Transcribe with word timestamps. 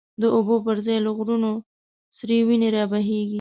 د 0.21 0.23
اوبو 0.35 0.55
پر 0.65 0.77
ځای 0.85 0.99
له 1.05 1.11
غرونو، 1.17 1.51
سری 2.17 2.37
وینی 2.47 2.69
را 2.75 2.83
بهیږی 2.91 3.29